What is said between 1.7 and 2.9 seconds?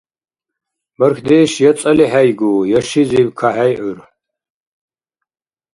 цӀали хӀейгу, я